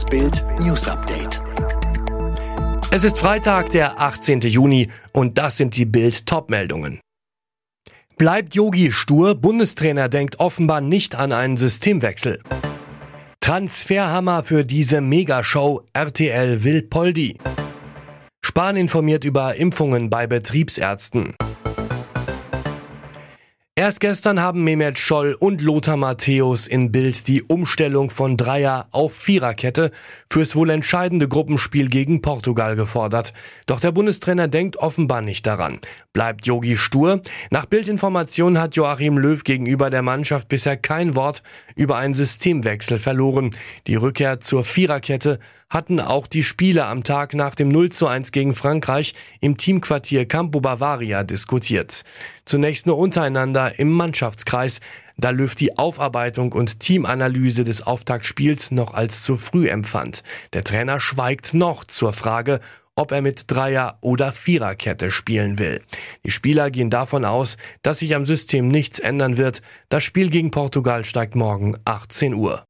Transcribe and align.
Das 0.00 0.08
Bild 0.08 0.42
News 0.58 0.88
Update. 0.88 1.42
Es 2.90 3.04
ist 3.04 3.18
Freitag, 3.18 3.70
der 3.72 4.00
18. 4.00 4.40
Juni 4.40 4.88
und 5.12 5.36
das 5.36 5.58
sind 5.58 5.76
die 5.76 5.84
Bild 5.84 6.24
Topmeldungen. 6.24 7.00
Bleibt 8.16 8.54
Yogi 8.54 8.92
stur? 8.92 9.34
Bundestrainer 9.34 10.08
denkt 10.08 10.40
offenbar 10.40 10.80
nicht 10.80 11.16
an 11.16 11.32
einen 11.32 11.58
Systemwechsel. 11.58 12.40
Transferhammer 13.40 14.42
für 14.42 14.64
diese 14.64 15.02
Megashow. 15.02 15.82
RTL 15.92 16.64
will 16.64 16.80
Poldi. 16.80 17.36
Spahn 18.42 18.76
informiert 18.76 19.26
über 19.26 19.56
Impfungen 19.56 20.08
bei 20.08 20.26
Betriebsärzten. 20.26 21.34
Erst 23.80 24.00
gestern 24.00 24.40
haben 24.40 24.62
Mehmet 24.62 24.98
Scholl 24.98 25.32
und 25.32 25.62
Lothar 25.62 25.96
Matthäus 25.96 26.66
in 26.66 26.92
Bild 26.92 27.26
die 27.28 27.42
Umstellung 27.42 28.10
von 28.10 28.36
Dreier 28.36 28.88
auf 28.90 29.14
Viererkette 29.14 29.90
fürs 30.28 30.54
wohl 30.54 30.68
entscheidende 30.68 31.28
Gruppenspiel 31.28 31.88
gegen 31.88 32.20
Portugal 32.20 32.76
gefordert. 32.76 33.32
Doch 33.64 33.80
der 33.80 33.92
Bundestrainer 33.92 34.48
denkt 34.48 34.76
offenbar 34.76 35.22
nicht 35.22 35.46
daran. 35.46 35.78
Bleibt 36.12 36.44
Yogi 36.44 36.76
stur? 36.76 37.22
Nach 37.50 37.64
Bildinformationen 37.64 38.60
hat 38.60 38.76
Joachim 38.76 39.16
Löw 39.16 39.42
gegenüber 39.42 39.88
der 39.88 40.02
Mannschaft 40.02 40.48
bisher 40.48 40.76
kein 40.76 41.14
Wort 41.14 41.42
über 41.74 41.96
einen 41.96 42.12
Systemwechsel 42.12 42.98
verloren. 42.98 43.56
Die 43.86 43.94
Rückkehr 43.94 44.40
zur 44.40 44.62
Viererkette 44.62 45.38
hatten 45.70 46.00
auch 46.00 46.26
die 46.26 46.42
Spieler 46.42 46.88
am 46.88 47.04
Tag 47.04 47.32
nach 47.32 47.54
dem 47.54 47.68
0 47.68 47.90
zu 47.90 48.08
1 48.08 48.32
gegen 48.32 48.52
Frankreich 48.54 49.14
im 49.40 49.56
Teamquartier 49.56 50.26
Campo 50.26 50.60
Bavaria 50.60 51.22
diskutiert. 51.22 52.02
Zunächst 52.44 52.86
nur 52.86 52.98
untereinander 52.98 53.78
im 53.78 53.90
Mannschaftskreis, 53.90 54.80
da 55.16 55.30
Löw 55.30 55.54
die 55.54 55.78
Aufarbeitung 55.78 56.52
und 56.52 56.80
Teamanalyse 56.80 57.62
des 57.62 57.86
Auftaktspiels 57.86 58.72
noch 58.72 58.94
als 58.94 59.22
zu 59.22 59.36
früh 59.36 59.68
empfand. 59.68 60.22
Der 60.52 60.64
Trainer 60.64 60.98
schweigt 60.98 61.54
noch 61.54 61.84
zur 61.84 62.12
Frage, 62.12 62.58
ob 62.96 63.12
er 63.12 63.22
mit 63.22 63.50
Dreier- 63.50 63.98
oder 64.00 64.32
Viererkette 64.32 65.10
spielen 65.10 65.58
will. 65.58 65.82
Die 66.24 66.30
Spieler 66.30 66.70
gehen 66.70 66.90
davon 66.90 67.24
aus, 67.24 67.56
dass 67.82 68.00
sich 68.00 68.14
am 68.14 68.26
System 68.26 68.68
nichts 68.68 68.98
ändern 68.98 69.36
wird. 69.36 69.62
Das 69.88 70.04
Spiel 70.04 70.30
gegen 70.30 70.50
Portugal 70.50 71.04
steigt 71.04 71.34
morgen 71.34 71.76
18 71.84 72.34
Uhr. 72.34 72.64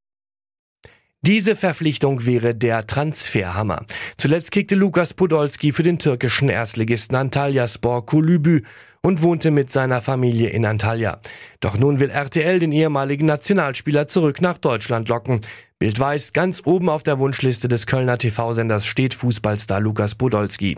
Diese 1.23 1.55
Verpflichtung 1.55 2.25
wäre 2.25 2.55
der 2.55 2.87
Transferhammer. 2.87 3.85
Zuletzt 4.17 4.51
kickte 4.51 4.73
Lukas 4.73 5.13
Podolski 5.13 5.71
für 5.71 5.83
den 5.83 5.99
türkischen 5.99 6.49
Erstligisten 6.49 7.15
Antalyaspor 7.15 8.07
Kulübü 8.07 8.63
und 9.03 9.21
wohnte 9.21 9.51
mit 9.51 9.69
seiner 9.69 10.01
Familie 10.01 10.49
in 10.49 10.65
Antalya. 10.65 11.19
Doch 11.59 11.77
nun 11.77 11.99
will 11.99 12.09
RTL 12.09 12.57
den 12.57 12.71
ehemaligen 12.71 13.27
Nationalspieler 13.27 14.07
zurück 14.07 14.41
nach 14.41 14.57
Deutschland 14.57 15.09
locken. 15.09 15.41
Bild 15.77 15.99
weiß, 15.99 16.33
ganz 16.33 16.63
oben 16.65 16.89
auf 16.89 17.03
der 17.03 17.19
Wunschliste 17.19 17.67
des 17.67 17.85
Kölner 17.85 18.17
TV-Senders 18.17 18.87
steht 18.87 19.13
Fußballstar 19.13 19.79
Lukas 19.79 20.15
Podolski. 20.15 20.75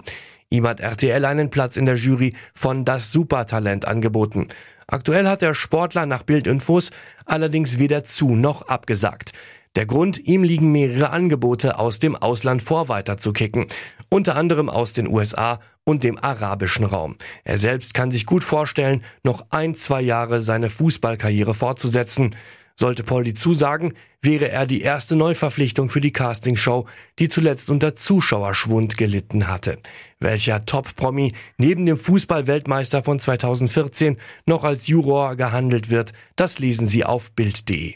Ihm 0.50 0.68
hat 0.68 0.82
RTL 0.82 1.24
einen 1.24 1.52
Platz 1.52 1.78
in 1.78 1.86
der 1.86 1.96
Jury 1.96 2.34
von 2.54 2.84
Das 2.84 3.14
Supertalent 3.14 3.86
angeboten. 3.86 4.50
Aktuell 4.88 5.28
hat 5.30 5.42
der 5.42 5.54
Sportler 5.54 6.06
nach 6.06 6.24
Bildinfos 6.24 6.92
allerdings 7.26 7.80
weder 7.80 8.04
zu 8.04 8.36
noch 8.36 8.64
abgesagt. 8.64 9.32
Der 9.76 9.88
Grund, 9.88 10.20
ihm 10.20 10.44
liegen 10.44 10.72
mehrere 10.72 11.10
Angebote 11.10 11.80
aus 11.80 11.98
dem 11.98 12.16
Ausland 12.16 12.62
vor 12.62 12.90
weiter 12.90 13.18
zu 13.18 13.34
kicken, 13.34 13.66
unter 14.08 14.36
anderem 14.36 14.70
aus 14.70 14.94
den 14.94 15.08
USA 15.08 15.60
und 15.84 16.04
dem 16.04 16.20
arabischen 16.24 16.86
Raum. 16.86 17.16
Er 17.44 17.58
selbst 17.58 17.96
kann 17.96 18.12
sich 18.12 18.28
gut 18.28 18.44
vorstellen, 18.44 19.04
noch 19.24 19.46
ein, 19.50 19.74
zwei 19.74 20.02
Jahre 20.02 20.42
seine 20.42 20.70
Fußballkarriere 20.70 21.56
fortzusetzen. 21.56 22.36
Sollte 22.76 23.04
Poldi 23.04 23.34
zusagen, 23.34 23.94
wäre 24.22 24.50
er 24.50 24.68
die 24.68 24.82
erste 24.82 25.16
Neuverpflichtung 25.16 25.90
für 25.90 26.02
die 26.02 26.14
Castingshow, 26.14 26.88
die 27.18 27.30
zuletzt 27.30 27.72
unter 27.72 27.96
Zuschauerschwund 27.96 28.98
gelitten 28.98 29.48
hatte. 29.48 29.80
Welcher 30.20 30.66
Top-Promi 30.66 31.34
neben 31.58 31.86
dem 31.88 31.98
Fußballweltmeister 31.98 33.04
von 33.04 33.20
2014 33.20 34.18
noch 34.46 34.64
als 34.64 34.88
Juror 34.88 35.36
gehandelt 35.36 35.90
wird, 35.90 36.14
das 36.36 36.60
lesen 36.60 36.88
Sie 36.88 37.06
auf 37.06 37.32
Bild.de. 37.32 37.96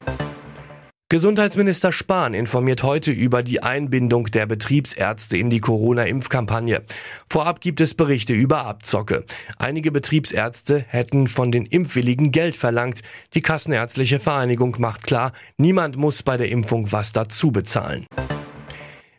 Gesundheitsminister 1.10 1.94
Spahn 1.94 2.34
informiert 2.34 2.84
heute 2.84 3.12
über 3.12 3.42
die 3.42 3.64
Einbindung 3.64 4.26
der 4.26 4.46
Betriebsärzte 4.46 5.38
in 5.38 5.50
die 5.50 5.62
Corona-Impfkampagne. 5.62 6.84
Vorab 7.30 7.62
gibt 7.62 7.80
es 7.80 7.94
Berichte 7.94 8.34
über 8.34 8.66
Abzocke. 8.66 9.24
Einige 9.58 9.94
Betriebsärzte 9.94 10.84
hätten 10.90 11.30
von 11.30 11.54
den 11.54 11.66
Impfwilligen 11.66 12.34
Geld 12.34 12.58
verlangt. 12.58 13.04
Die 13.36 13.42
Kassenärztliche 13.42 14.20
Vereinigung 14.20 14.76
macht 14.80 15.04
klar, 15.04 15.32
niemand 15.56 15.96
muss 15.96 16.24
bei 16.24 16.36
der 16.36 16.50
Impfung 16.50 16.92
was 16.92 17.14
dazu 17.14 17.54
bezahlen. 17.54 18.06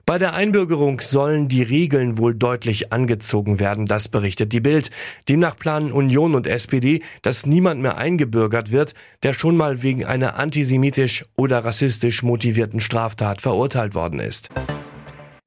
Bei 0.08 0.18
der 0.18 0.32
Einbürgerung 0.32 1.02
sollen 1.02 1.48
die 1.48 1.62
Regeln 1.62 2.16
wohl 2.16 2.34
deutlich 2.34 2.94
angezogen 2.94 3.60
werden, 3.60 3.84
das 3.84 4.08
berichtet 4.08 4.54
die 4.54 4.60
Bild. 4.60 4.90
Demnach 5.28 5.54
planen 5.54 5.92
Union 5.92 6.34
und 6.34 6.46
SPD, 6.46 7.02
dass 7.20 7.44
niemand 7.44 7.82
mehr 7.82 7.98
eingebürgert 7.98 8.72
wird, 8.72 8.94
der 9.22 9.34
schon 9.34 9.54
mal 9.54 9.82
wegen 9.82 10.06
einer 10.06 10.38
antisemitisch 10.38 11.26
oder 11.36 11.62
rassistisch 11.62 12.22
motivierten 12.22 12.80
Straftat 12.80 13.42
verurteilt 13.42 13.94
worden 13.94 14.18
ist. 14.18 14.48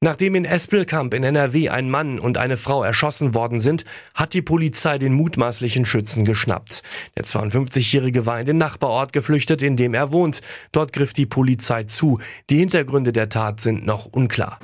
Nachdem 0.04 0.34
in 0.34 0.46
Espelkamp 0.46 1.14
in 1.14 1.24
NRW 1.24 1.70
ein 1.70 1.92
Mann 1.92 2.18
und 2.18 2.40
eine 2.40 2.58
Frau 2.58 2.82
erschossen 2.82 3.36
worden 3.36 3.60
sind, 3.60 3.86
hat 4.16 4.34
die 4.34 4.42
Polizei 4.42 4.98
den 4.98 5.14
mutmaßlichen 5.14 5.86
Schützen 5.86 6.26
geschnappt. 6.26 6.82
Der 7.16 7.24
52-Jährige 7.24 8.26
war 8.26 8.40
in 8.40 8.48
den 8.48 8.58
Nachbarort 8.58 9.14
geflüchtet, 9.14 9.62
in 9.62 9.76
dem 9.76 9.94
er 9.94 10.12
wohnt. 10.12 10.42
Dort 10.72 10.92
griff 10.92 11.14
die 11.14 11.28
Polizei 11.28 11.84
zu. 11.84 12.18
Die 12.50 12.58
Hintergründe 12.58 13.14
der 13.14 13.30
Tat 13.30 13.62
sind 13.62 13.86
noch 13.86 14.08
unklar. 14.08 14.58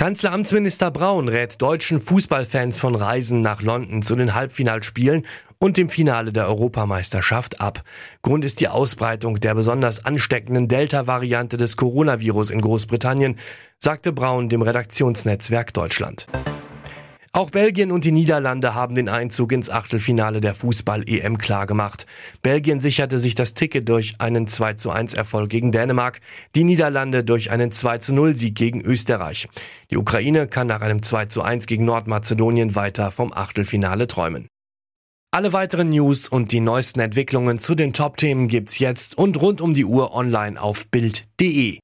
Kanzleramtsminister 0.00 0.90
Braun 0.90 1.28
rät 1.28 1.60
deutschen 1.60 2.00
Fußballfans 2.00 2.80
von 2.80 2.94
Reisen 2.94 3.42
nach 3.42 3.60
London 3.60 4.00
zu 4.00 4.16
den 4.16 4.32
Halbfinalspielen 4.32 5.26
und 5.58 5.76
dem 5.76 5.90
Finale 5.90 6.32
der 6.32 6.48
Europameisterschaft 6.48 7.60
ab. 7.60 7.82
Grund 8.22 8.46
ist 8.46 8.60
die 8.60 8.68
Ausbreitung 8.68 9.40
der 9.40 9.54
besonders 9.54 10.06
ansteckenden 10.06 10.68
Delta-Variante 10.68 11.58
des 11.58 11.76
Coronavirus 11.76 12.48
in 12.48 12.62
Großbritannien, 12.62 13.36
sagte 13.76 14.14
Braun 14.14 14.48
dem 14.48 14.62
Redaktionsnetzwerk 14.62 15.74
Deutschland. 15.74 16.26
Auch 17.32 17.50
Belgien 17.50 17.92
und 17.92 18.04
die 18.04 18.10
Niederlande 18.10 18.74
haben 18.74 18.96
den 18.96 19.08
Einzug 19.08 19.52
ins 19.52 19.70
Achtelfinale 19.70 20.40
der 20.40 20.52
Fußball-EM 20.52 21.38
klargemacht. 21.38 22.06
Belgien 22.42 22.80
sicherte 22.80 23.20
sich 23.20 23.36
das 23.36 23.54
Ticket 23.54 23.88
durch 23.88 24.16
einen 24.18 24.48
2 24.48 24.74
zu 24.74 24.90
1 24.90 25.14
Erfolg 25.14 25.48
gegen 25.48 25.70
Dänemark, 25.70 26.18
die 26.56 26.64
Niederlande 26.64 27.22
durch 27.22 27.52
einen 27.52 27.70
2 27.70 27.98
zu 27.98 28.14
0 28.14 28.34
Sieg 28.34 28.56
gegen 28.56 28.80
Österreich. 28.80 29.48
Die 29.92 29.96
Ukraine 29.96 30.48
kann 30.48 30.66
nach 30.66 30.80
einem 30.80 31.04
2 31.04 31.26
zu 31.26 31.42
1 31.42 31.66
gegen 31.66 31.84
Nordmazedonien 31.84 32.74
weiter 32.74 33.12
vom 33.12 33.32
Achtelfinale 33.32 34.08
träumen. 34.08 34.48
Alle 35.32 35.52
weiteren 35.52 35.90
News 35.90 36.26
und 36.26 36.50
die 36.50 36.58
neuesten 36.58 36.98
Entwicklungen 36.98 37.60
zu 37.60 37.76
den 37.76 37.92
Top-Themen 37.92 38.48
gibt's 38.48 38.80
jetzt 38.80 39.16
und 39.16 39.40
rund 39.40 39.60
um 39.60 39.72
die 39.72 39.84
Uhr 39.84 40.12
online 40.12 40.60
auf 40.60 40.88
Bild.de. 40.88 41.78